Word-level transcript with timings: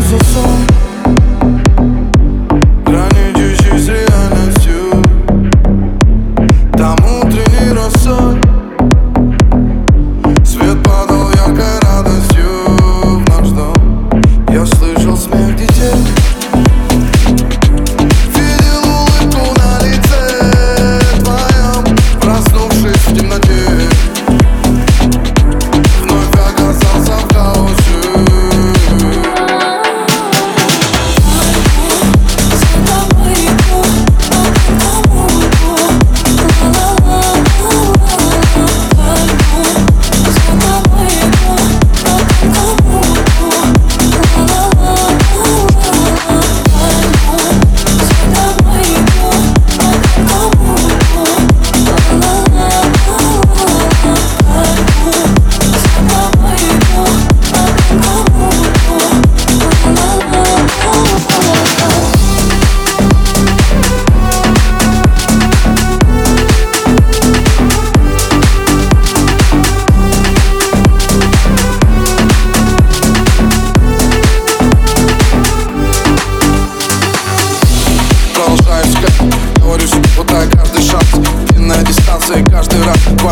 Deus 0.00 0.12
eu 0.12 0.18
sou. 0.24 0.89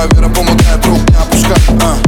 Вера 0.06 0.28
помогает 0.28 0.86
рук 0.86 0.98
не 1.10 1.16
опускать 1.16 1.68
а. 1.82 2.07